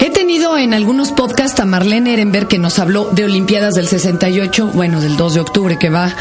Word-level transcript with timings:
He 0.00 0.10
tenido 0.10 0.58
en 0.58 0.74
algunos 0.74 1.12
podcasts 1.12 1.60
a 1.60 1.64
Marlene 1.64 2.14
Ehrenberg 2.14 2.48
que 2.48 2.58
nos 2.58 2.78
habló 2.78 3.10
de 3.12 3.24
Olimpiadas 3.24 3.74
del 3.74 3.86
68, 3.86 4.72
bueno, 4.74 5.00
del 5.00 5.16
2 5.16 5.34
de 5.34 5.40
octubre 5.40 5.78
que 5.78 5.90
va, 5.90 6.14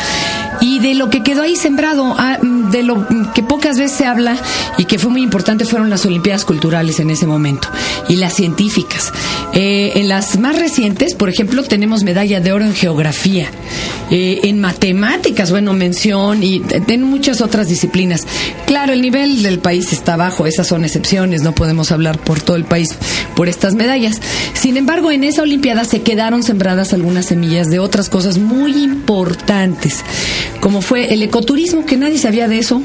y 0.60 0.80
de 0.80 0.94
lo 0.94 1.10
que 1.10 1.24
quedó 1.24 1.42
ahí 1.42 1.56
sembrado, 1.56 2.16
ah, 2.18 2.38
de 2.42 2.84
lo 2.84 3.08
que 3.34 3.42
pocas 3.42 3.80
veces 3.80 3.98
se 3.98 4.06
habla 4.06 4.38
y 4.78 4.86
que 4.86 5.00
fue 5.00 5.10
muy 5.10 5.24
importante 5.24 5.66
fueron 5.66 5.90
las 5.90 6.06
Olimpiadas 6.06 6.46
culturales 6.46 7.00
en 7.00 7.10
ese 7.10 7.26
momento 7.26 7.68
y 8.08 8.18
las 8.18 8.34
científicas. 8.34 9.12
Eh, 9.54 9.94
en 9.96 10.08
las 10.08 10.38
más 10.38 10.58
recientes, 10.58 11.16
por 11.16 11.30
ejemplo, 11.30 11.64
tenemos 11.64 12.04
medalla 12.04 12.40
de 12.40 12.52
oro 12.52 12.66
en 12.66 12.74
geografía, 12.74 13.50
eh, 14.12 14.42
en 14.44 14.60
matemáticas, 14.60 15.52
bueno, 15.52 15.74
mención 15.74 16.44
y 16.44 16.62
en 16.88 17.04
muchas 17.04 17.42
otras 17.42 17.68
disciplinas. 17.68 18.28
Claro, 18.66 18.94
el 18.94 19.02
nivel 19.02 19.44
del 19.44 19.60
país 19.60 19.92
está 19.92 20.16
bajo, 20.16 20.46
esas 20.46 20.68
son 20.68 20.86
excepciones, 20.86 21.42
no 21.42 21.54
podemos 21.54 21.92
hablar 21.92 22.18
por 22.20 22.42
todo 22.42 22.56
el 22.56 22.64
país 22.64 22.96
por 23.36 23.50
estas 23.50 23.76
medallas. 23.76 24.22
Sin 24.54 24.78
embargo, 24.78 25.12
en 25.12 25.24
esa 25.24 25.42
Olimpiada 25.42 25.84
se 25.84 26.02
quedaron 26.02 26.44
sembradas 26.44 26.94
algunas 26.94 27.26
semillas 27.26 27.70
de 27.70 27.80
otras 27.80 28.10
cosas 28.10 28.38
muy 28.38 28.72
importantes, 28.84 30.04
como 30.62 30.82
fue 30.82 31.14
el 31.14 31.22
ecoturismo, 31.24 31.86
que 31.86 31.98
nadie 31.98 32.18
sabía 32.18 32.48
de 32.48 32.60
eso. 32.60 32.82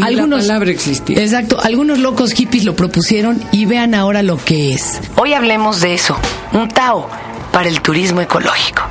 algunos, 0.00 0.42
la 0.42 0.46
palabra 0.54 0.70
existía. 0.70 1.20
Exacto, 1.20 1.60
algunos 1.60 1.98
locos 1.98 2.32
hippies 2.32 2.64
lo 2.64 2.74
propusieron 2.74 3.42
y 3.52 3.66
vean 3.66 3.94
ahora 3.94 4.22
lo 4.22 4.36
que 4.42 4.72
es. 4.72 5.00
Hoy 5.16 5.34
hablemos 5.34 5.80
de 5.80 5.94
eso, 5.94 6.16
un 6.52 6.68
Tao 6.68 7.08
para 7.52 7.68
el 7.68 7.80
turismo 7.82 8.20
ecológico. 8.20 8.82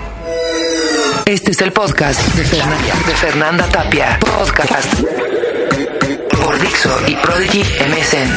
Este 1.25 1.51
es 1.51 1.61
el 1.61 1.71
podcast 1.71 2.21
de 2.35 2.43
Fernanda, 2.43 2.93
de 3.07 3.13
Fernanda 3.15 3.65
Tapia. 3.69 4.19
Podcast 4.19 4.93
por 6.59 6.67
Dixo 6.67 6.91
y 7.07 7.15
Prodigy 7.15 7.61
MSN. 7.61 8.29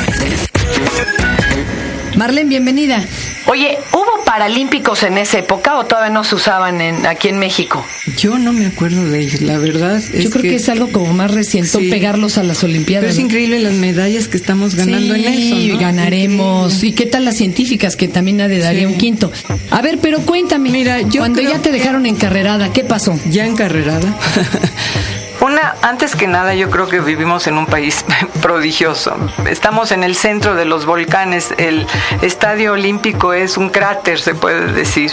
Marlene, 2.16 2.48
bienvenida. 2.48 3.04
Oye, 3.46 3.78
¿hubo 3.92 4.24
paralímpicos 4.24 5.02
en 5.02 5.18
esa 5.18 5.38
época 5.38 5.76
o 5.76 5.86
todavía 5.86 6.12
no 6.12 6.22
se 6.22 6.36
usaban 6.36 6.80
en, 6.80 7.06
aquí 7.06 7.28
en 7.28 7.38
México? 7.38 7.84
Yo 8.16 8.38
no 8.38 8.52
me 8.52 8.66
acuerdo 8.66 9.04
de 9.08 9.20
ellos, 9.20 9.40
la 9.40 9.58
verdad. 9.58 10.00
Yo 10.12 10.30
creo 10.30 10.42
que, 10.42 10.54
es 10.56 10.68
algo 10.68 10.92
como 10.92 11.12
más 11.14 11.32
reciente, 11.32 11.78
pegarlos 11.90 12.38
a 12.38 12.42
las 12.42 12.62
Olimpiadas. 12.62 13.04
Pero 13.04 13.12
es 13.12 13.18
increíble 13.18 13.58
las 13.58 13.74
medallas 13.74 14.28
que 14.28 14.36
estamos 14.36 14.74
ganando 14.74 15.14
en 15.14 15.24
eso. 15.24 15.56
Sí, 15.56 15.72
ganaremos. 15.78 16.82
¿Y 16.84 16.92
qué 16.92 17.06
tal 17.06 17.24
las 17.24 17.36
científicas? 17.36 17.96
Que 17.96 18.08
también 18.08 18.36
nadie 18.36 18.58
daría 18.58 18.86
un 18.86 18.98
quinto. 18.98 19.32
A 19.70 19.82
ver, 19.82 19.98
pero 20.00 20.20
cuéntame. 20.20 20.70
Mira, 20.70 21.00
yo 21.00 21.20
cuando 21.20 21.40
ya 21.40 21.58
te 21.60 21.72
dejaron 21.72 22.06
encarrerada, 22.06 22.72
¿qué 22.72 22.84
pasó? 22.84 23.18
Ya 23.30 23.46
encarrerada. 23.46 24.16
Antes 25.82 26.16
que 26.16 26.26
nada, 26.26 26.54
yo 26.54 26.70
creo 26.70 26.88
que 26.88 27.00
vivimos 27.00 27.46
en 27.46 27.58
un 27.58 27.66
país 27.66 28.04
prodigioso. 28.42 29.14
Estamos 29.48 29.92
en 29.92 30.04
el 30.04 30.16
centro 30.16 30.54
de 30.54 30.64
los 30.64 30.86
volcanes. 30.86 31.54
El 31.58 31.86
Estadio 32.22 32.72
Olímpico 32.72 33.32
es 33.32 33.56
un 33.56 33.70
cráter, 33.70 34.20
se 34.20 34.34
puede 34.34 34.72
decir. 34.72 35.12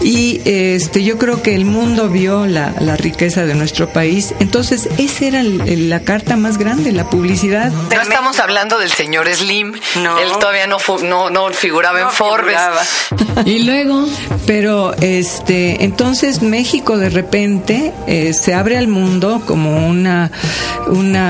Y 0.00 0.40
este, 0.44 1.04
yo 1.04 1.18
creo 1.18 1.42
que 1.42 1.54
el 1.54 1.64
mundo 1.64 2.08
vio 2.08 2.46
la, 2.46 2.70
riqueza 2.96 3.44
de 3.44 3.54
nuestro 3.54 3.88
país. 3.88 4.34
Entonces, 4.40 4.88
esa 4.98 5.24
era 5.26 5.42
la 5.42 6.00
carta 6.00 6.36
más 6.36 6.58
grande, 6.58 6.92
la 6.92 7.08
publicidad. 7.08 7.70
No 7.70 8.00
estamos 8.00 8.40
hablando 8.40 8.78
del 8.78 8.90
señor 8.90 9.32
Slim. 9.32 9.78
No. 9.96 10.18
Él 10.18 10.30
todavía 10.38 10.66
no, 10.66 10.78
no, 11.30 11.50
figuraba 11.50 12.00
en 12.00 12.10
Forbes. 12.10 12.58
y 13.44 13.60
luego, 13.60 14.06
pero 14.46 14.94
este, 15.00 15.84
entonces 15.84 16.42
México 16.42 16.98
de 16.98 17.10
repente 17.10 17.92
eh, 18.06 18.32
se 18.32 18.54
abre 18.54 18.76
al 18.76 18.88
mundo 18.88 19.42
como 19.46 19.60
como 19.60 19.86
una, 19.88 20.30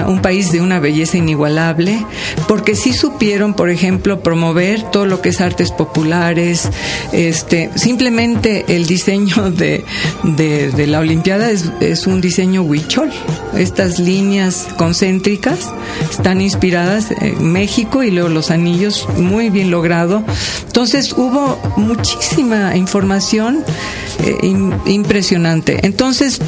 un 0.06 0.22
país 0.22 0.52
de 0.52 0.60
una 0.60 0.78
belleza 0.78 1.18
inigualable, 1.18 2.04
porque 2.46 2.74
sí 2.74 2.92
supieron, 2.92 3.54
por 3.54 3.70
ejemplo, 3.70 4.22
promover 4.22 4.82
todo 4.90 5.06
lo 5.06 5.20
que 5.20 5.30
es 5.30 5.40
artes 5.40 5.72
populares, 5.72 6.68
este, 7.12 7.70
simplemente 7.74 8.64
el 8.68 8.86
diseño 8.86 9.50
de, 9.50 9.84
de, 10.22 10.86
la 10.86 11.00
Olimpiada 11.00 11.50
es, 11.50 11.70
es, 11.80 12.06
un 12.06 12.20
diseño 12.20 12.62
huichol. 12.62 13.10
Estas 13.56 13.98
líneas 13.98 14.68
concéntricas 14.76 15.72
están 16.10 16.40
inspiradas 16.40 17.10
en 17.10 17.52
México 17.52 18.02
y 18.02 18.10
luego 18.10 18.28
los 18.28 18.50
anillos, 18.50 19.08
muy 19.16 19.50
bien 19.50 19.70
logrado. 19.70 20.22
Entonces 20.66 21.12
hubo 21.12 21.58
muchísima 22.00 22.76
información 22.76 23.62
eh, 24.24 24.54
impresionante. 24.86 25.80
Entonces, 25.82 26.40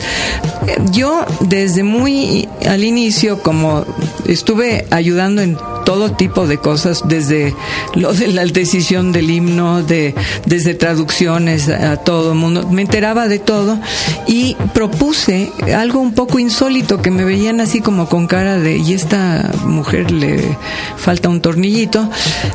yo 0.90 1.26
desde 1.40 1.82
muy 1.82 2.48
al 2.66 2.84
inicio, 2.84 3.42
como 3.42 3.84
estuve 4.26 4.86
ayudando 4.90 5.42
en 5.42 5.58
todo 5.92 6.12
tipo 6.12 6.46
de 6.46 6.56
cosas, 6.56 7.02
desde 7.04 7.54
lo 7.94 8.14
de 8.14 8.28
la 8.28 8.46
decisión 8.46 9.12
del 9.12 9.30
himno, 9.30 9.82
de, 9.82 10.14
desde 10.46 10.72
traducciones 10.72 11.68
a 11.68 11.98
todo 11.98 12.34
mundo. 12.34 12.66
Me 12.70 12.80
enteraba 12.80 13.28
de 13.28 13.38
todo 13.38 13.78
y 14.26 14.56
propuse 14.72 15.52
algo 15.76 16.00
un 16.00 16.14
poco 16.14 16.38
insólito 16.38 17.02
que 17.02 17.10
me 17.10 17.24
veían 17.26 17.60
así 17.60 17.82
como 17.82 18.08
con 18.08 18.26
cara 18.26 18.58
de, 18.58 18.78
y 18.78 18.94
esta 18.94 19.50
mujer 19.66 20.10
le 20.10 20.56
falta 20.96 21.28
un 21.28 21.42
tornillito. 21.42 22.08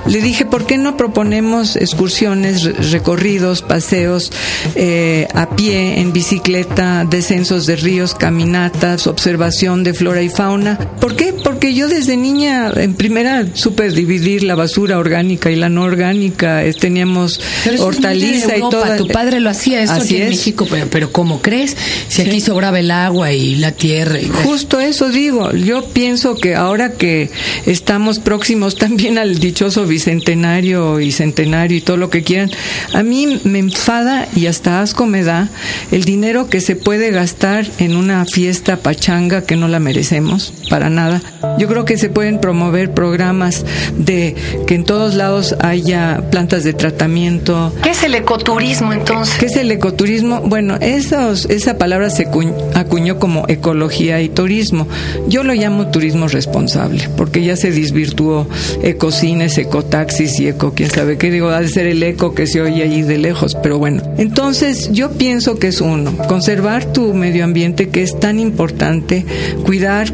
Le 0.07 0.19
dije, 0.19 0.43
¿por 0.43 0.65
qué 0.65 0.79
no 0.79 0.97
proponemos 0.97 1.75
excursiones, 1.75 2.63
recorridos, 2.89 3.61
paseos 3.61 4.31
eh, 4.73 5.27
a 5.35 5.51
pie, 5.51 5.99
en 6.01 6.11
bicicleta, 6.11 7.05
descensos 7.07 7.67
de 7.67 7.75
ríos, 7.75 8.15
caminatas, 8.15 9.05
observación 9.05 9.83
de 9.83 9.93
flora 9.93 10.23
y 10.23 10.29
fauna? 10.29 10.79
¿Por 10.99 11.15
qué? 11.15 11.33
Porque 11.33 11.75
yo 11.75 11.87
desde 11.87 12.17
niña, 12.17 12.71
en 12.75 12.95
primer 12.95 13.26
era 13.27 13.45
súper 13.53 13.93
dividir 13.93 14.43
la 14.43 14.55
basura 14.55 14.97
orgánica 14.97 15.51
y 15.51 15.55
la 15.55 15.69
no 15.69 15.83
orgánica. 15.83 16.63
Teníamos 16.79 17.39
hortaliza 17.79 18.57
y 18.57 18.61
todo. 18.61 18.95
Tu 18.97 19.07
padre 19.07 19.39
lo 19.39 19.49
hacía 19.49 19.81
eso 19.81 19.93
aquí 19.93 20.17
en 20.17 20.29
México, 20.29 20.67
pero, 20.69 20.87
pero 20.89 21.11
¿cómo 21.11 21.41
crees? 21.41 21.75
Si 22.07 22.21
aquí 22.21 22.41
sobraba 22.41 22.79
el 22.79 22.91
agua 22.91 23.31
y 23.31 23.55
la 23.55 23.71
tierra. 23.71 24.19
Y... 24.19 24.27
Justo 24.27 24.79
eso 24.79 25.09
digo. 25.09 25.53
Yo 25.53 25.85
pienso 25.89 26.35
que 26.35 26.55
ahora 26.55 26.93
que 26.93 27.29
estamos 27.65 28.19
próximos 28.19 28.75
también 28.75 29.17
al 29.17 29.39
dichoso 29.39 29.85
bicentenario 29.85 30.99
y 30.99 31.11
centenario 31.11 31.77
y 31.77 31.81
todo 31.81 31.97
lo 31.97 32.09
que 32.09 32.23
quieran, 32.23 32.51
a 32.93 33.03
mí 33.03 33.39
me 33.43 33.59
enfada 33.59 34.27
y 34.35 34.47
hasta 34.47 34.81
asco 34.81 35.05
me 35.05 35.23
da 35.23 35.49
el 35.91 36.03
dinero 36.05 36.49
que 36.49 36.61
se 36.61 36.75
puede 36.75 37.11
gastar 37.11 37.67
en 37.79 37.95
una 37.95 38.25
fiesta 38.25 38.77
pachanga 38.77 39.45
que 39.45 39.55
no 39.55 39.67
la 39.67 39.79
merecemos 39.79 40.53
para 40.69 40.89
nada. 40.89 41.21
Yo 41.57 41.67
creo 41.67 41.85
que 41.85 41.97
se 41.97 42.09
pueden 42.09 42.39
promover 42.39 42.91
programas 42.91 43.65
de 43.97 44.35
que 44.65 44.75
en 44.75 44.83
todos 44.83 45.15
lados 45.15 45.55
haya 45.59 46.23
plantas 46.31 46.63
de 46.63 46.73
tratamiento. 46.73 47.73
¿Qué 47.81 47.91
es 47.91 48.03
el 48.03 48.15
ecoturismo 48.15 48.93
entonces? 48.93 49.37
¿Qué 49.37 49.47
es 49.47 49.55
el 49.55 49.71
ecoturismo? 49.71 50.41
Bueno, 50.41 50.77
esos, 50.81 51.45
esa 51.45 51.77
palabra 51.77 52.09
se 52.09 52.27
acuñó 52.75 53.19
como 53.19 53.45
ecología 53.47 54.21
y 54.21 54.29
turismo. 54.29 54.87
Yo 55.27 55.43
lo 55.43 55.53
llamo 55.53 55.87
turismo 55.87 56.27
responsable, 56.27 57.09
porque 57.17 57.43
ya 57.43 57.55
se 57.55 57.71
desvirtuó 57.71 58.47
ecocines, 58.83 59.57
ecotaxis 59.57 60.39
y 60.39 60.47
eco, 60.47 60.73
quién 60.75 60.89
sabe 60.89 61.17
qué 61.17 61.31
digo, 61.31 61.49
ha 61.49 61.61
de 61.61 61.67
ser 61.67 61.87
el 61.87 62.03
eco 62.03 62.33
que 62.33 62.47
se 62.47 62.61
oye 62.61 62.83
allí 62.83 63.01
de 63.01 63.17
lejos, 63.17 63.55
pero 63.61 63.77
bueno. 63.77 64.03
Entonces, 64.17 64.91
yo 64.91 65.11
pienso 65.11 65.57
que 65.59 65.67
es 65.67 65.81
uno, 65.81 66.15
conservar 66.27 66.85
tu 66.85 67.13
medio 67.13 67.43
ambiente 67.43 67.89
que 67.89 68.03
es 68.03 68.19
tan 68.19 68.39
importante, 68.39 69.25
cuidar 69.63 70.07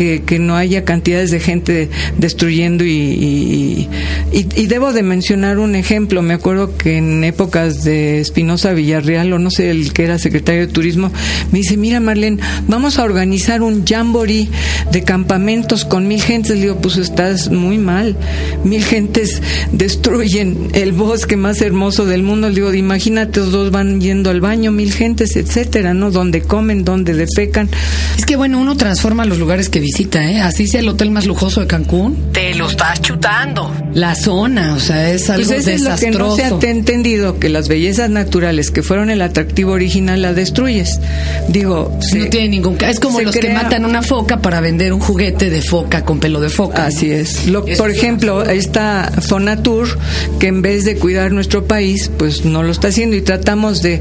que, 0.00 0.22
que 0.22 0.38
no 0.38 0.56
haya 0.56 0.82
cantidades 0.82 1.30
de 1.30 1.40
gente 1.40 1.90
destruyendo 2.16 2.40
construyendo 2.40 2.86
y, 2.86 3.86
y, 4.32 4.66
debo 4.66 4.94
de 4.94 5.02
mencionar 5.02 5.58
un 5.58 5.74
ejemplo. 5.74 6.22
Me 6.22 6.32
acuerdo 6.32 6.74
que 6.78 6.96
en 6.96 7.22
épocas 7.22 7.84
de 7.84 8.18
Espinosa 8.18 8.72
Villarreal, 8.72 9.30
o 9.34 9.38
no 9.38 9.50
sé, 9.50 9.70
el 9.70 9.92
que 9.92 10.04
era 10.04 10.18
secretario 10.18 10.62
de 10.66 10.72
Turismo, 10.72 11.12
me 11.52 11.58
dice, 11.58 11.76
mira 11.76 12.00
Marlene, 12.00 12.40
vamos 12.66 12.98
a 12.98 13.04
organizar 13.04 13.60
un 13.60 13.84
jamboree 13.84 14.48
de 14.90 15.02
campamentos 15.02 15.84
con 15.84 16.08
mil 16.08 16.22
gentes. 16.22 16.56
Le 16.56 16.62
digo, 16.62 16.76
pues 16.76 16.96
estás 16.96 17.50
muy 17.50 17.76
mal. 17.76 18.16
Mil 18.64 18.84
gentes 18.84 19.42
destruyen 19.72 20.70
el 20.72 20.92
bosque 20.92 21.36
más 21.36 21.60
hermoso 21.60 22.06
del 22.06 22.22
mundo. 22.22 22.48
Le 22.48 22.54
digo, 22.54 22.72
imagínate, 22.72 23.40
los 23.40 23.52
dos 23.52 23.70
van 23.70 24.00
yendo 24.00 24.30
al 24.30 24.40
baño, 24.40 24.72
mil 24.72 24.94
gentes, 24.94 25.36
etcétera, 25.36 25.92
¿no? 25.92 26.10
Donde 26.10 26.40
comen, 26.40 26.84
donde 26.86 27.12
defecan. 27.12 27.68
Es 28.16 28.24
que 28.24 28.36
bueno, 28.36 28.58
uno 28.58 28.78
transforma 28.78 29.26
los 29.26 29.38
lugares 29.38 29.68
que 29.68 29.80
visita, 29.90 30.24
¿eh? 30.30 30.40
Así 30.40 30.68
sea 30.68 30.78
el 30.78 30.88
hotel 30.88 31.10
más 31.10 31.26
lujoso 31.26 31.60
de 31.60 31.66
Cancún 31.66 32.30
te 32.32 32.54
lo 32.54 32.68
estás 32.68 33.02
chutando. 33.02 33.74
La 33.92 34.14
zona, 34.14 34.74
o 34.74 34.80
sea, 34.80 35.10
es 35.10 35.28
algo 35.30 35.48
pues 35.48 35.66
Es 35.66 35.82
lo 35.82 35.96
que 35.96 36.10
no 36.12 36.36
se 36.36 36.44
ha 36.44 36.70
entendido, 36.70 37.40
que 37.40 37.48
las 37.48 37.66
bellezas 37.66 38.08
naturales 38.08 38.70
que 38.70 38.84
fueron 38.84 39.10
el 39.10 39.20
atractivo 39.20 39.72
original 39.72 40.22
la 40.22 40.32
destruyes. 40.32 41.00
Digo, 41.48 41.98
no 42.14 42.26
tiene 42.26 42.48
ningún 42.48 42.78
Es 42.80 43.00
como 43.00 43.20
los 43.20 43.34
que 43.34 43.52
matan 43.52 43.84
una 43.84 44.02
foca 44.02 44.40
para 44.40 44.60
vender 44.60 44.92
un 44.92 45.00
juguete 45.00 45.50
de 45.50 45.60
foca 45.60 46.04
con 46.04 46.20
pelo 46.20 46.40
de 46.40 46.50
foca. 46.50 46.86
Así 46.86 47.10
es. 47.10 47.46
por 47.76 47.90
ejemplo, 47.90 48.44
esta 48.44 49.10
Fonatur, 49.28 49.98
que 50.38 50.46
en 50.46 50.62
vez 50.62 50.84
de 50.84 50.96
cuidar 50.96 51.32
nuestro 51.32 51.64
país, 51.64 52.10
pues 52.16 52.44
no 52.44 52.62
lo 52.62 52.70
está 52.70 52.88
haciendo 52.88 53.16
y 53.16 53.22
tratamos 53.22 53.82
de 53.82 54.00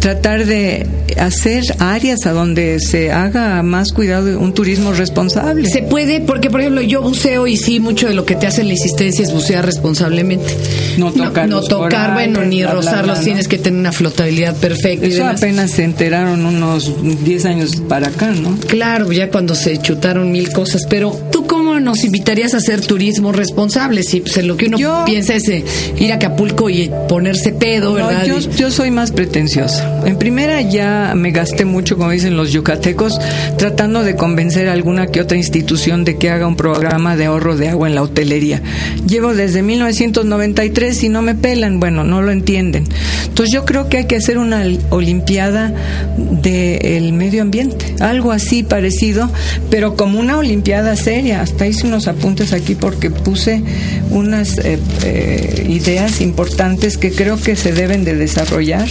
tratar 0.00 0.46
de 0.46 0.86
hacer 1.20 1.62
áreas 1.78 2.26
a 2.26 2.32
donde 2.32 2.80
se 2.80 3.12
haga 3.12 3.62
más 3.62 3.92
cuidado, 3.92 4.38
un 4.38 4.52
turismo 4.52 4.92
responsable 4.92 5.27
responsable. 5.28 5.68
Se 5.68 5.82
puede, 5.82 6.20
porque 6.20 6.50
por 6.50 6.60
ejemplo 6.60 6.82
yo 6.82 7.02
buceo 7.02 7.46
y 7.46 7.56
sí, 7.56 7.80
mucho 7.80 8.08
de 8.08 8.14
lo 8.14 8.24
que 8.24 8.34
te 8.34 8.46
hace 8.46 8.64
la 8.64 8.72
insistencia 8.72 9.22
es 9.22 9.32
bucear 9.32 9.64
responsablemente. 9.64 10.54
No 10.96 11.12
tocar 11.12 11.48
No, 11.48 11.56
los 11.56 11.68
tocar, 11.68 11.90
corales, 11.90 12.14
bueno, 12.32 12.44
ni 12.48 12.62
bla, 12.62 12.72
rozarlos, 12.72 13.16
bla, 13.18 13.24
tienes 13.24 13.44
¿no? 13.46 13.50
que 13.50 13.58
tener 13.58 13.78
una 13.80 13.92
flotabilidad 13.92 14.56
perfecta. 14.56 15.06
y 15.06 15.10
Eso 15.10 15.18
demás. 15.18 15.36
apenas 15.42 15.70
se 15.70 15.84
enteraron 15.84 16.44
unos 16.44 16.92
10 17.24 17.44
años 17.46 17.76
para 17.88 18.08
acá, 18.08 18.32
¿no? 18.32 18.56
Claro, 18.66 19.12
ya 19.12 19.30
cuando 19.30 19.54
se 19.54 19.78
chutaron 19.78 20.30
mil 20.32 20.50
cosas, 20.52 20.86
pero 20.88 21.10
¿tú 21.30 21.46
cómo 21.46 21.78
nos 21.80 22.04
invitarías 22.04 22.54
a 22.54 22.58
hacer 22.58 22.80
turismo 22.80 23.32
responsable? 23.32 24.02
Si 24.02 24.20
pues, 24.20 24.36
en 24.38 24.48
lo 24.48 24.56
que 24.56 24.66
uno 24.66 24.78
Yo- 24.78 25.02
piensa 25.06 25.34
es 25.34 25.48
eh, 25.48 25.64
ir 25.98 26.12
a 26.12 26.16
Acapulco 26.16 26.68
y 26.70 26.90
ponerse 27.08 27.52
pedo, 27.52 27.90
No, 27.90 28.06
¿verdad? 28.08 28.24
yo, 28.24 28.38
yo 28.38 28.70
soy 28.70 28.90
más 28.90 29.12
pretenciosa. 29.12 30.02
En 30.04 30.16
primera 30.16 30.60
ya 30.62 31.12
me 31.16 31.30
gasté 31.30 31.64
mucho, 31.64 31.96
como 31.96 32.10
dicen 32.10 32.36
los 32.36 32.52
yucatecos, 32.52 33.18
tratando 33.56 34.02
de 34.02 34.16
convencer 34.16 34.68
a 34.68 34.72
alguna 34.72 35.06
que 35.06 35.17
otra 35.20 35.36
institución 35.36 36.04
de 36.04 36.16
que 36.16 36.30
haga 36.30 36.46
un 36.46 36.56
programa 36.56 37.16
de 37.16 37.26
ahorro 37.26 37.56
de 37.56 37.68
agua 37.68 37.88
en 37.88 37.94
la 37.94 38.02
hotelería. 38.02 38.62
Llevo 39.06 39.34
desde 39.34 39.62
1993 39.62 41.04
y 41.04 41.08
no 41.08 41.22
me 41.22 41.34
pelan, 41.34 41.80
bueno, 41.80 42.04
no 42.04 42.22
lo 42.22 42.30
entienden. 42.30 42.84
Entonces 43.26 43.52
yo 43.52 43.64
creo 43.64 43.88
que 43.88 43.98
hay 43.98 44.04
que 44.06 44.16
hacer 44.16 44.38
una 44.38 44.64
olimpiada 44.90 45.72
del 46.16 47.12
medio 47.12 47.42
ambiente, 47.42 47.94
algo 48.00 48.32
así 48.32 48.62
parecido, 48.62 49.30
pero 49.70 49.96
como 49.96 50.18
una 50.18 50.38
olimpiada 50.38 50.96
seria. 50.96 51.40
Hasta 51.40 51.66
hice 51.66 51.86
unos 51.86 52.08
apuntes 52.08 52.52
aquí 52.52 52.74
porque 52.74 53.10
puse 53.10 53.62
unas 54.10 54.58
eh, 54.58 54.78
eh, 55.04 55.66
ideas 55.68 56.20
importantes 56.20 56.98
que 56.98 57.12
creo 57.12 57.40
que 57.40 57.56
se 57.56 57.72
deben 57.72 58.04
de 58.04 58.14
desarrollar. 58.14 58.88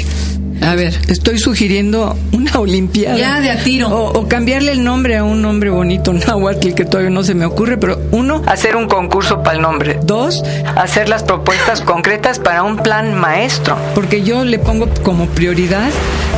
A 0.61 0.75
ver. 0.75 0.93
Estoy 1.07 1.39
sugiriendo 1.39 2.17
una 2.31 2.59
olimpiada. 2.59 3.17
Ya, 3.17 3.39
de 3.39 3.51
a 3.51 3.63
tiro. 3.63 3.89
O, 3.89 4.19
o 4.19 4.27
cambiarle 4.27 4.71
el 4.71 4.83
nombre 4.83 5.17
a 5.17 5.23
un 5.23 5.41
nombre 5.41 5.69
bonito, 5.69 6.13
náhuatl, 6.13 6.73
que 6.73 6.85
todavía 6.85 7.09
no 7.09 7.23
se 7.23 7.33
me 7.33 7.45
ocurre, 7.45 7.77
pero 7.77 7.99
uno, 8.11 8.41
hacer 8.45 8.75
un 8.75 8.87
concurso 8.87 9.43
para 9.43 9.55
el 9.55 9.61
nombre. 9.61 9.99
Dos, 10.03 10.43
hacer 10.75 11.09
las 11.09 11.23
propuestas 11.23 11.81
concretas 11.81 12.39
para 12.39 12.63
un 12.63 12.77
plan 12.77 13.13
maestro. 13.13 13.77
Porque 13.95 14.23
yo 14.23 14.43
le 14.43 14.59
pongo 14.59 14.87
como 15.03 15.27
prioridad 15.27 15.89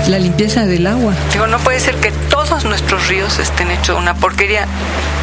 la 0.09 0.19
limpieza 0.19 0.65
del 0.65 0.87
agua. 0.87 1.13
Digo, 1.33 1.47
no 1.47 1.59
puede 1.59 1.79
ser 1.79 1.95
que 1.95 2.11
todos 2.47 2.63
nuestros 2.65 3.07
ríos 3.07 3.37
estén 3.39 3.69
hechos 3.71 3.97
una 3.97 4.15
porquería. 4.15 4.65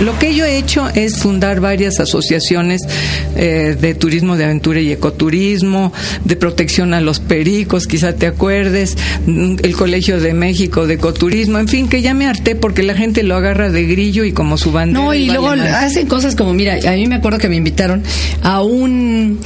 Lo 0.01 0.19
que 0.19 0.35
yo 0.35 0.45
he 0.45 0.59
hecho 0.59 0.89
es 0.95 1.17
fundar 1.19 1.61
varias 1.61 1.99
asociaciones 2.01 2.83
eh, 3.37 3.77
de 3.81 3.95
turismo 3.95 4.37
de 4.37 4.45
aventura 4.45 4.81
y 4.81 4.93
ecoturismo, 4.93 5.93
de 6.25 6.37
protección 6.37 6.93
a 6.93 7.01
los 7.01 7.19
pericos, 7.21 7.87
quizá 7.87 8.13
te 8.15 8.27
acuerdes, 8.27 8.97
mm, 9.27 9.57
el 9.63 9.75
Colegio 9.77 10.21
de 10.21 10.35
México 10.35 10.87
de 10.87 10.95
ecoturismo, 10.95 11.59
en 11.59 11.69
fin, 11.69 11.89
que 11.89 12.03
ya 12.03 12.13
me 12.13 12.27
harté 12.27 12.55
porque 12.57 12.83
la 12.83 12.95
gente 12.95 13.23
lo 13.23 13.37
agarra 13.37 13.71
de 13.71 13.85
grillo 13.85 14.25
y 14.25 14.33
como 14.33 14.59
su 14.59 14.73
bandera. 14.73 15.03
No, 15.05 15.15
y 15.15 15.27
luego 15.27 15.57
más. 15.57 15.61
hacen 15.85 16.07
cosas 16.07 16.35
como, 16.37 16.53
mira, 16.53 16.75
a 16.87 16.93
mí 16.93 17.07
me 17.07 17.15
acuerdo 17.17 17.39
que 17.39 17.49
me 17.49 17.57
invitaron 17.57 18.03
a 18.43 18.63
un 18.63 19.41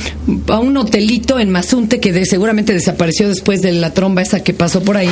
a 0.49 0.59
un 0.59 0.77
hotelito 0.77 1.39
en 1.39 1.51
Mazunte 1.51 2.01
que 2.01 2.13
de- 2.13 2.27
seguramente 2.27 2.73
desapareció 2.73 3.29
después 3.29 3.63
de 3.63 3.73
la 3.73 3.93
tromba 3.95 4.23
esa 4.23 4.43
que 4.43 4.53
pasó 4.55 4.83
por 4.83 4.97
ahí. 4.97 5.11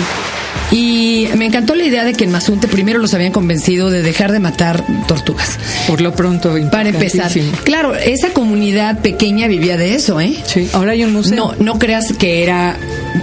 Y 0.71 1.29
me 1.37 1.47
encantó 1.47 1.75
la 1.75 1.85
idea 1.85 2.05
de 2.05 2.13
que 2.13 2.25
en 2.25 2.31
Mazunte 2.31 2.69
primero 2.69 2.99
los 2.99 3.15
habían 3.15 3.33
convencido 3.33 3.91
de 3.91 4.03
dejar 4.03 4.33
de 4.33 4.41
matar 4.41 4.85
tortugas. 5.07 5.59
Por 5.87 6.01
lo 6.01 6.15
pronto, 6.15 6.55
Para 6.71 6.91
empezar, 6.91 7.33
claro, 7.65 7.95
esa 7.95 8.31
comunidad 8.31 8.99
pequeña 8.99 9.47
vivía 9.49 9.77
de 9.77 9.95
eso, 9.95 10.21
¿eh? 10.21 10.35
Sí, 10.45 10.69
ahora 10.73 10.93
hay 10.93 11.05
un 11.05 11.13
museo. 11.13 11.37
No, 11.37 11.55
no 11.59 11.79
creas 11.79 12.13
que 12.13 12.43
era 12.43 12.77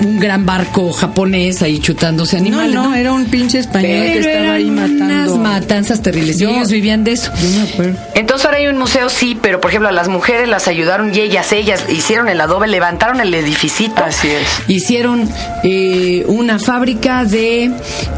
un 0.04 0.20
gran 0.20 0.46
barco 0.46 0.92
japonés 0.92 1.62
ahí 1.62 1.80
chutándose 1.80 2.38
no, 2.38 2.42
animales. 2.62 2.74
no, 2.76 2.96
era 2.96 3.14
un 3.14 3.26
pinche 3.26 3.60
español 3.60 3.90
que 3.92 4.20
estaba 4.20 4.36
eran 4.36 4.52
ahí 4.56 4.66
matando. 4.72 5.06
unas 5.06 5.38
matanzas 5.38 6.02
terribles. 6.02 6.38
Yo- 6.40 6.50
y 6.50 6.56
ellos 6.56 6.70
vivían 6.72 7.04
de 7.04 7.12
eso. 7.14 7.32
Yo 7.42 7.50
me 7.60 7.70
acuerdo. 7.70 7.98
Entonces 8.16 8.46
ahora 8.46 8.58
hay 8.58 8.68
un 8.68 8.78
museo, 8.78 9.10
sí, 9.10 9.38
pero 9.42 9.62
por 9.62 9.72
ejemplo 9.72 9.90
a 9.90 9.92
las 9.92 10.08
mujeres 10.08 10.48
las 10.50 10.68
ayudaron 10.68 11.14
y 11.14 11.20
ellas, 11.20 11.52
ellas 11.52 11.84
hicieron 11.90 12.30
el 12.30 12.40
adobe, 12.42 12.68
levantaron 12.68 13.20
el 13.22 13.34
edificito. 13.34 14.04
Así 14.04 14.28
es. 14.28 14.48
Hicieron 14.68 15.30
eh, 15.64 16.24
una 16.28 16.60
fábrica 16.60 17.26
de 17.26 17.72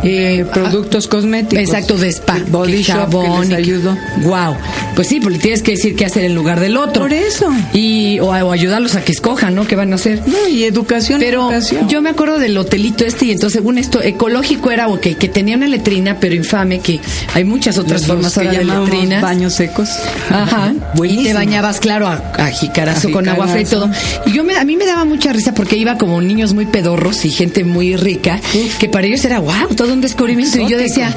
eh, 0.04 0.46
Productos 0.54 1.08
cosméticos. 1.08 1.64
Exacto, 1.64 1.98
de 1.98 2.10
spa. 2.10 2.38
Body 2.48 2.78
que 2.78 2.84
Shop 2.84 2.96
que 2.96 3.00
jabón 3.18 3.54
ayudó. 3.54 3.98
Wow. 4.24 4.56
Pues 4.96 5.08
sí, 5.08 5.20
porque 5.20 5.38
tienes 5.40 5.62
que 5.62 5.72
decir 5.72 5.96
qué 5.96 6.06
hacer 6.06 6.24
en 6.24 6.36
lugar 6.36 6.60
del 6.60 6.78
otro. 6.78 7.04
Por 7.04 7.14
eso. 7.14 7.52
Y, 7.74 8.20
o, 8.20 8.28
o 8.28 8.52
ayudarlos 8.52 8.96
a 8.96 9.04
que 9.04 9.12
escojan, 9.12 9.56
¿no? 9.56 9.66
¿Qué 9.68 9.76
van 9.76 9.92
a 9.92 9.96
hacer? 9.96 10.22
No, 10.26 10.48
y 10.48 10.64
educación. 10.64 11.20
Pero 11.20 11.44
educación. 11.52 11.67
Yo 11.88 12.02
me 12.02 12.10
acuerdo 12.10 12.40
del 12.40 12.58
hotelito 12.58 13.06
este 13.06 13.26
y 13.26 13.32
entonces 13.32 13.58
según 13.58 13.78
esto 13.78 14.02
ecológico 14.02 14.72
era 14.72 14.88
ok, 14.88 15.02
que 15.20 15.28
tenía 15.28 15.58
una 15.58 15.68
letrina 15.68 16.18
pero 16.20 16.36
infame 16.36 16.80
que 16.80 17.00
hay 17.34 17.44
muchas 17.44 17.78
otras 17.78 18.02
Los 18.02 18.08
formas 18.08 18.34
que 18.34 18.48
de 18.48 18.64
letrinas. 18.64 19.22
baños 19.22 19.54
secos. 19.56 19.90
Ajá. 20.30 20.74
Y 21.04 21.24
te 21.24 21.34
bañabas, 21.34 21.80
claro, 21.80 22.08
a, 22.08 22.16
a 22.38 22.48
jicarazo 22.52 23.08
A 23.08 23.12
con 23.12 23.28
agua 23.28 23.48
fría 23.48 23.62
y 23.62 23.66
todo. 23.66 23.90
Y 24.26 24.34
yo 24.34 24.44
me, 24.44 24.56
a 24.56 24.64
mí 24.64 24.76
me 24.78 24.86
daba 24.86 25.06
mucha 25.06 25.34
risa 25.34 25.54
porque 25.54 25.78
iba 25.78 25.98
como 25.98 26.22
niños 26.22 26.54
muy 26.54 26.66
pedorros 26.66 27.26
y 27.26 27.30
gente 27.32 27.64
muy 27.64 27.96
rica, 27.96 28.40
que 28.80 28.90
para 28.90 29.08
ellos 29.08 29.24
era 29.26 29.40
wow, 29.40 29.74
todo 29.76 29.94
un 29.94 30.02
descubrimiento. 30.02 30.60
Y 30.60 30.68
yo 30.70 30.78
decía, 30.78 31.14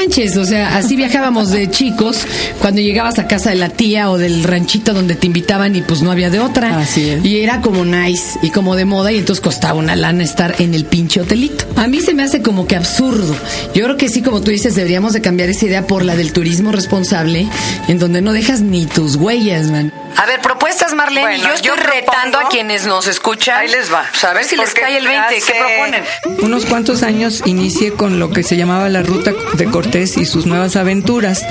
manches, 0.00 0.36
o 0.38 0.46
sea, 0.46 0.78
así 0.78 0.96
viajábamos 0.96 1.50
de 1.50 1.70
chicos 1.70 2.20
cuando 2.58 2.80
llegabas 2.80 3.18
a 3.18 3.26
casa 3.26 3.50
de 3.50 3.56
la 3.56 3.68
tía 3.68 4.10
o 4.10 4.16
del 4.16 4.44
ranchito 4.44 4.94
donde 4.94 5.14
te 5.14 5.26
invitaban 5.26 5.76
y 5.76 5.82
pues 5.82 6.00
no 6.00 6.10
había 6.10 6.30
de 6.30 6.40
otra. 6.40 6.78
Así 6.78 7.10
es. 7.10 7.24
Y 7.24 7.40
era 7.40 7.60
como 7.60 7.84
nice 7.84 8.38
y 8.42 8.48
como 8.48 8.76
de 8.76 8.86
moda 8.86 9.12
y 9.12 9.18
entonces 9.18 9.42
costaba 9.42 9.78
una 9.78 9.96
lana 9.96 10.24
estar 10.24 10.54
en 10.58 10.72
el 10.72 10.86
pinche 10.86 11.20
hotelito. 11.20 11.66
A 11.76 11.86
mí 11.86 12.00
se 12.00 12.14
me 12.14 12.22
hace 12.22 12.40
como 12.40 12.66
que 12.66 12.76
absurdo. 12.76 13.36
Yo 13.74 13.84
creo 13.84 13.98
que 13.98 14.08
sí, 14.08 14.22
como 14.22 14.40
tú 14.40 14.50
dices, 14.50 14.74
deberíamos 14.74 15.12
de 15.12 15.20
cambiar 15.20 15.50
esa 15.50 15.66
idea 15.66 15.86
por 15.86 16.02
la 16.02 16.16
del 16.16 16.32
turismo 16.32 16.72
responsable, 16.72 17.46
en 17.88 17.98
donde 17.98 18.22
no 18.22 18.32
dejas 18.32 18.62
ni 18.62 18.86
tus 18.86 19.16
huellas, 19.16 19.70
man. 19.70 19.92
A 20.16 20.26
propuestas, 20.40 20.94
Marlene. 20.94 21.20
Bueno, 21.26 21.44
y 21.44 21.46
yo 21.46 21.54
estoy 21.54 21.68
yo 21.68 21.76
retando 21.76 22.38
propongo- 22.38 22.46
a 22.46 22.48
quienes 22.50 22.86
nos 22.86 23.06
escuchan. 23.06 23.58
Ahí 23.60 23.68
les 23.68 23.92
va. 23.92 24.04
Pues 24.10 24.24
a 24.24 24.32
ver 24.32 24.44
si 24.44 24.56
les 24.56 24.72
cae 24.74 24.98
el 24.98 25.06
20. 25.06 25.34
¿Qué 25.46 25.54
proponen? 25.58 26.04
Unos 26.42 26.66
cuantos 26.66 27.02
años 27.02 27.42
inicié 27.44 27.92
con 27.92 28.18
lo 28.18 28.30
que 28.30 28.42
se 28.42 28.56
llamaba 28.56 28.88
la 28.88 29.02
ruta 29.02 29.32
de 29.54 29.64
Cortés 29.66 30.16
y 30.16 30.24
sus 30.24 30.46
nuevas 30.46 30.76
aventuras, 30.76 31.44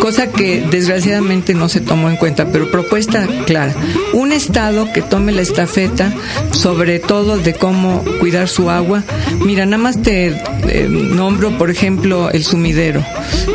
cosa 0.00 0.30
que 0.30 0.60
desgraciadamente 0.70 1.54
no 1.54 1.68
se 1.68 1.80
tomó 1.80 2.08
en 2.10 2.16
cuenta, 2.16 2.46
pero 2.46 2.70
propuesta 2.70 3.26
clara. 3.46 3.74
Un 4.12 4.32
estado 4.32 4.92
que 4.92 5.02
tome 5.02 5.32
la 5.32 5.42
estafeta 5.42 6.12
sobre 6.52 6.98
todo 6.98 7.38
de 7.38 7.54
cómo 7.54 8.04
cuidar 8.20 8.48
su 8.48 8.70
agua. 8.70 9.02
Mira, 9.40 9.64
nada 9.66 9.82
más 9.82 10.02
te 10.02 10.28
eh, 10.68 10.86
nombro, 10.88 11.56
por 11.58 11.70
ejemplo, 11.70 12.30
el 12.30 12.44
sumidero. 12.44 13.04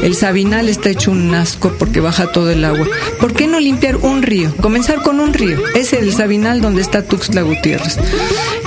El 0.04 0.16
Sabinal 0.16 0.69
está 0.69 0.89
hecho 0.89 1.12
un 1.12 1.34
asco 1.34 1.74
porque 1.77 2.00
baja 2.00 2.31
todo 2.31 2.50
el 2.51 2.63
agua. 2.66 2.88
¿Por 3.19 3.34
qué 3.34 3.48
no 3.48 3.60
limpiar 3.60 3.98
un 3.98 4.22
río? 4.22 4.54
Comenzar 4.71 5.01
con 5.01 5.19
un 5.19 5.33
río. 5.33 5.57
Es 5.75 5.91
el 5.91 6.13
Sabinal 6.13 6.62
donde 6.62 6.81
está 6.81 7.03
Tuxtla 7.03 7.41
Gutiérrez. 7.41 7.97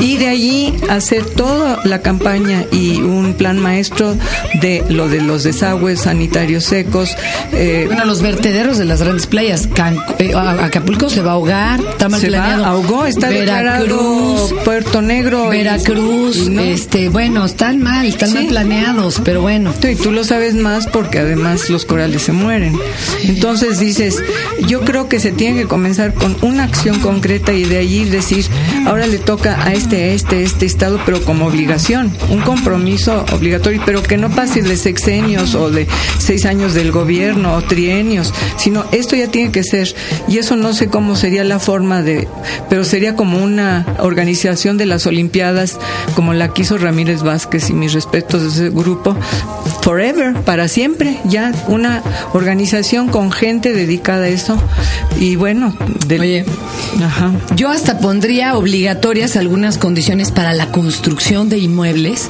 Y 0.00 0.18
de 0.18 0.28
allí 0.28 0.74
hacer 0.90 1.24
toda 1.24 1.80
la 1.84 2.02
campaña 2.02 2.66
y 2.70 3.00
un 3.00 3.32
plan 3.32 3.58
maestro 3.58 4.14
de 4.60 4.84
lo 4.90 5.08
de 5.08 5.22
los 5.22 5.44
desagües 5.44 6.00
sanitarios 6.02 6.64
secos. 6.64 7.16
eh, 7.52 7.84
Bueno, 7.86 8.04
los 8.04 8.20
vertederos 8.20 8.76
de 8.76 8.84
las 8.84 9.00
grandes 9.00 9.26
playas. 9.26 9.66
Can- 9.74 9.96
eh, 10.18 10.34
Acapulco 10.34 11.08
se 11.08 11.22
va 11.22 11.30
a 11.30 11.34
ahogar, 11.34 11.80
está 11.80 12.10
mal 12.10 12.20
se 12.20 12.28
va, 12.28 12.32
planeado. 12.36 12.64
ahogó, 12.66 13.06
está 13.06 13.30
declarado 13.30 13.86
Veracruz, 13.86 14.54
Puerto 14.62 15.00
Negro. 15.00 15.48
Veracruz, 15.48 16.36
y 16.36 16.50
no. 16.50 16.60
este, 16.60 17.08
bueno, 17.08 17.46
están 17.46 17.82
mal, 17.82 18.04
están 18.06 18.28
Sí. 18.28 18.34
mal 18.34 18.46
planeados, 18.48 19.22
pero 19.24 19.40
bueno. 19.40 19.72
Y 19.90 19.94
tú 19.94 20.12
lo 20.12 20.22
sabes 20.22 20.54
más 20.54 20.86
porque 20.86 21.20
además 21.20 21.70
los 21.70 21.86
corales 21.86 22.20
se 22.24 22.32
mueren. 22.32 22.78
Entonces 23.22 23.78
dices, 23.78 24.18
yo 24.68 24.82
creo 24.82 25.08
que 25.08 25.18
se 25.18 25.32
tiene 25.32 25.62
que 25.62 25.66
comenzar 25.66 25.93
con 26.14 26.36
una 26.42 26.64
acción 26.64 26.98
concreta 27.00 27.52
y 27.52 27.64
de 27.64 27.78
allí 27.78 28.04
decir, 28.04 28.46
ahora 28.86 29.06
le 29.06 29.18
toca 29.18 29.64
a 29.64 29.72
este, 29.72 30.04
a 30.04 30.06
este, 30.08 30.36
a 30.36 30.40
este 30.40 30.66
estado, 30.66 31.00
pero 31.06 31.22
como 31.22 31.46
obligación, 31.46 32.12
un 32.30 32.40
compromiso 32.40 33.24
obligatorio, 33.32 33.82
pero 33.86 34.02
que 34.02 34.16
no 34.16 34.30
pase 34.30 34.62
de 34.62 34.76
sexenios 34.76 35.54
o 35.54 35.70
de 35.70 35.86
seis 36.18 36.46
años 36.46 36.74
del 36.74 36.90
gobierno 36.90 37.54
o 37.54 37.62
trienios, 37.62 38.32
sino 38.56 38.84
esto 38.92 39.16
ya 39.16 39.28
tiene 39.28 39.52
que 39.52 39.62
ser, 39.62 39.94
y 40.28 40.38
eso 40.38 40.56
no 40.56 40.72
sé 40.72 40.88
cómo 40.88 41.16
sería 41.16 41.44
la 41.44 41.58
forma 41.58 42.02
de, 42.02 42.26
pero 42.68 42.84
sería 42.84 43.14
como 43.14 43.38
una 43.38 43.86
organización 43.98 44.76
de 44.76 44.86
las 44.86 45.06
Olimpiadas, 45.06 45.78
como 46.14 46.34
la 46.34 46.52
que 46.52 46.62
hizo 46.62 46.78
Ramírez 46.78 47.22
Vázquez 47.22 47.70
y 47.70 47.72
mis 47.72 47.92
respetos 47.92 48.42
de 48.42 48.48
ese 48.48 48.70
grupo, 48.70 49.16
forever, 49.82 50.34
para 50.42 50.68
siempre, 50.68 51.18
ya 51.24 51.52
una 51.68 52.02
organización 52.32 53.08
con 53.08 53.30
gente 53.30 53.72
dedicada 53.72 54.24
a 54.24 54.28
eso, 54.28 54.58
y 55.18 55.36
bueno, 55.36 55.76
del- 56.06 56.20
Oye. 56.20 56.44
Ajá. 57.04 57.32
Yo 57.56 57.70
hasta 57.70 57.98
pondría 57.98 58.56
obligatorias 58.56 59.36
algunas 59.36 59.78
condiciones 59.78 60.30
para 60.30 60.52
la 60.52 60.70
construcción 60.70 61.48
de 61.48 61.58
inmuebles. 61.58 62.28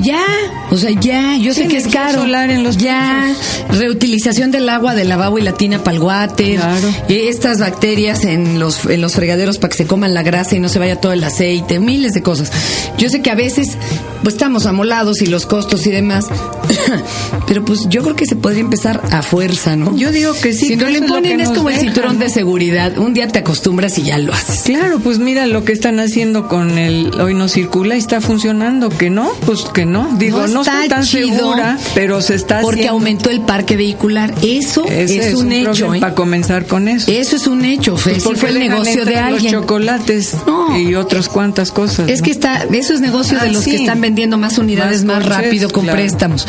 Ya, 0.00 0.24
o 0.70 0.76
sea, 0.78 0.90
ya, 0.90 1.36
yo 1.36 1.52
sé 1.52 1.68
que 1.68 1.76
es 1.76 1.86
caro. 1.88 2.22
solar 2.22 2.50
en 2.50 2.62
los 2.64 2.78
ya, 2.78 3.30
reutilización 3.70 4.50
del 4.50 4.68
agua 4.68 4.94
del 4.94 5.08
lavabo 5.08 5.38
y 5.38 5.42
la 5.42 5.52
tina 5.52 5.78
para 5.84 5.96
el 5.96 6.02
water. 6.02 6.56
Claro. 6.58 6.88
Estas 7.08 7.58
bacterias 7.58 8.24
en 8.24 8.58
los, 8.58 8.86
en 8.86 9.00
los 9.00 9.12
fregaderos 9.14 9.58
para 9.58 9.70
que 9.70 9.76
se 9.76 9.86
coman 9.86 10.14
la 10.14 10.22
grasa 10.22 10.56
y 10.56 10.60
no 10.60 10.68
se 10.68 10.78
vaya 10.78 10.96
todo 11.00 11.12
el 11.12 11.22
aceite, 11.24 11.78
miles 11.78 12.12
de 12.14 12.22
cosas. 12.22 12.50
Yo 12.98 13.08
sé 13.10 13.20
que 13.22 13.30
a 13.30 13.34
veces 13.34 13.76
pues 14.22 14.34
estamos 14.34 14.66
amolados 14.66 15.20
y 15.20 15.26
los 15.26 15.46
costos 15.46 15.86
y 15.86 15.90
demás, 15.90 16.26
Pero 17.46 17.64
pues 17.64 17.88
yo 17.88 18.02
creo 18.02 18.16
que 18.16 18.26
se 18.26 18.36
podría 18.36 18.60
empezar 18.60 19.00
a 19.10 19.22
fuerza, 19.22 19.76
¿no? 19.76 19.96
Yo 19.96 20.10
digo 20.12 20.32
que 20.34 20.52
sí. 20.52 20.66
Si 20.66 20.76
no 20.76 20.86
que 20.86 20.90
le 20.92 20.96
es 20.98 21.02
lo 21.02 21.08
ponen 21.08 21.36
que 21.36 21.42
es 21.42 21.48
nos 21.48 21.58
como 21.58 21.68
el 21.70 21.74
deja, 21.76 21.86
cinturón 21.86 22.14
¿no? 22.18 22.24
de 22.24 22.30
seguridad. 22.30 22.98
Un 22.98 23.14
día 23.14 23.28
te 23.28 23.38
acostumbras 23.40 23.98
y 23.98 24.02
ya 24.02 24.18
lo 24.18 24.32
haces. 24.32 24.62
Claro, 24.62 25.00
pues 25.00 25.18
mira 25.18 25.46
lo 25.46 25.64
que 25.64 25.72
están 25.72 26.00
haciendo 26.00 26.48
con 26.48 26.78
el 26.78 27.10
hoy 27.20 27.34
no 27.34 27.48
circula 27.48 27.94
y 27.96 27.98
está 27.98 28.20
funcionando, 28.20 28.88
que 28.90 29.10
no, 29.10 29.30
pues 29.46 29.60
que 29.72 29.84
no. 29.86 30.08
Digo, 30.18 30.46
no, 30.46 30.60
está 30.60 30.74
estoy 30.84 30.88
tan 30.88 31.02
chido 31.04 31.36
segura, 31.36 31.78
pero 31.94 32.20
se 32.22 32.34
está 32.34 32.60
Porque 32.60 32.80
haciendo. 32.80 32.92
aumentó 32.98 33.30
el 33.30 33.40
parque 33.42 33.76
vehicular. 33.76 34.34
Eso 34.42 34.84
Ese 34.88 35.28
es, 35.30 35.34
un, 35.34 35.52
hecho, 35.52 35.72
problema 35.72 35.96
¿eh? 35.96 36.00
Para 36.00 36.14
comenzar 36.14 36.66
con 36.66 36.88
eso. 36.88 37.10
Eso 37.10 37.36
es 37.36 37.46
un 37.46 37.64
hecho, 37.64 37.96
Fe. 37.96 38.10
Pues, 38.10 38.22
Sí 38.22 38.28
¿por 38.28 38.36
fue 38.36 38.48
el 38.50 38.58
negocio 38.58 39.04
de 39.04 39.16
alguien. 39.16 39.52
Los 39.52 39.62
chocolates 39.62 40.34
No. 40.46 40.78
y 40.78 40.94
otras 40.94 41.28
cuantas 41.28 41.70
cosas. 41.72 42.08
Es 42.08 42.20
¿no? 42.20 42.24
que 42.24 42.30
está, 42.30 42.64
eso 42.72 42.94
es 42.94 43.00
negocio 43.00 43.38
de 43.38 43.46
Ah, 43.48 43.52
los 43.52 43.64
que 43.64 43.70
sí. 43.70 43.76
están 43.76 44.00
vendiendo 44.00 44.38
más 44.38 44.58
unidades 44.58 45.04
Más 45.04 45.18
más, 45.18 45.26
rápido 45.26 45.70
con 45.70 45.84
claro. 45.84 45.98
préstamos. 45.98 46.46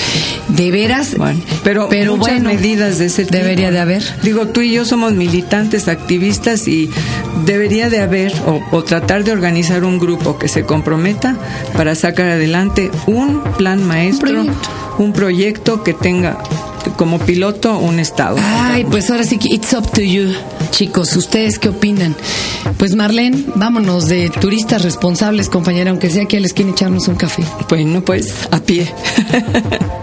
De 0.50 0.72
veras, 0.72 1.16
Bueno, 1.18 1.40
pero, 1.64 1.88
muchas 1.90 2.18
bueno, 2.18 2.50
medidas 2.50 3.00
de 3.00 3.06
ese 3.06 3.24
tipo. 3.26 3.38
debería 3.38 3.72
de 3.72 3.80
haber. 3.80 4.04
Digo, 4.24 4.48
tú 4.48 4.62
y 4.62 4.72
yo 4.72 4.86
somos 4.86 5.14
militantes, 5.14 5.88
activistas 5.88 6.68
y 6.68 6.90
debería 7.46 7.90
de 7.90 8.00
haber 8.02 8.34
o, 8.46 8.62
o 8.72 8.84
tratar 8.84 9.24
de 9.24 9.32
organizar 9.32 9.84
un 9.84 10.00
grupo 10.00 10.38
que 10.38 10.48
se 10.48 10.64
comprometa 10.66 11.36
para 11.76 11.96
sacar 11.96 12.28
adelante 12.30 12.92
un 13.08 13.42
plan 13.58 13.84
maestro, 13.86 14.30
proyecto. 14.44 14.70
un 15.00 15.14
proyecto 15.14 15.84
que 15.84 15.94
tenga 15.94 16.38
como 16.98 17.18
piloto 17.20 17.78
un 17.80 18.00
estado. 18.00 18.36
Ay, 18.40 18.84
pues 18.86 19.10
ahora 19.10 19.24
sí 19.24 19.38
que 19.38 19.48
it's 19.48 19.74
up 19.74 19.90
to 19.92 20.02
you, 20.02 20.34
chicos. 20.72 21.16
¿Ustedes 21.16 21.58
qué 21.58 21.70
opinan? 21.70 22.16
Pues 22.78 22.94
Marlene, 22.96 23.46
vámonos 23.56 24.08
de 24.08 24.30
turistas 24.30 24.82
responsables, 24.84 25.48
compañera, 25.50 25.92
aunque 25.92 26.10
sea 26.10 26.26
que 26.26 26.38
a 26.38 26.40
la 26.42 26.48
esquina 26.48 26.72
echarnos 26.72 27.08
un 27.08 27.16
café. 27.16 27.44
Bueno, 27.70 28.02
pues 28.04 28.34
a 28.52 28.60
pie. 28.60 28.92